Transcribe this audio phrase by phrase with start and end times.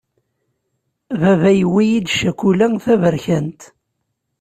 [1.19, 3.61] Baba yewwi-yi-d cakula taberkant.